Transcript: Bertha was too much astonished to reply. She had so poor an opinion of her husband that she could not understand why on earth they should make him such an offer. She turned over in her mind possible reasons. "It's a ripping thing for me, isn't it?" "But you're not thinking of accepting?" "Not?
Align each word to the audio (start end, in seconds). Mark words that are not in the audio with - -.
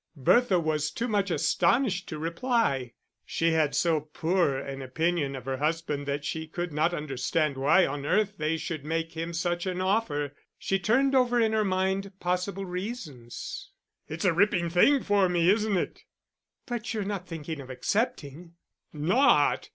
Bertha 0.17 0.59
was 0.59 0.89
too 0.89 1.07
much 1.07 1.29
astonished 1.29 2.09
to 2.09 2.17
reply. 2.17 2.93
She 3.23 3.51
had 3.51 3.75
so 3.75 3.99
poor 3.99 4.55
an 4.57 4.81
opinion 4.81 5.35
of 5.35 5.45
her 5.45 5.57
husband 5.57 6.07
that 6.07 6.25
she 6.25 6.47
could 6.47 6.73
not 6.73 6.91
understand 6.91 7.55
why 7.55 7.85
on 7.85 8.03
earth 8.03 8.33
they 8.39 8.57
should 8.57 8.83
make 8.83 9.11
him 9.13 9.31
such 9.31 9.67
an 9.67 9.79
offer. 9.79 10.33
She 10.57 10.79
turned 10.79 11.13
over 11.13 11.39
in 11.39 11.53
her 11.53 11.63
mind 11.63 12.13
possible 12.19 12.65
reasons. 12.65 13.69
"It's 14.09 14.25
a 14.25 14.33
ripping 14.33 14.71
thing 14.71 15.03
for 15.03 15.29
me, 15.29 15.47
isn't 15.51 15.77
it?" 15.77 16.03
"But 16.65 16.95
you're 16.95 17.03
not 17.03 17.27
thinking 17.27 17.59
of 17.61 17.69
accepting?" 17.69 18.55
"Not? 18.91 19.69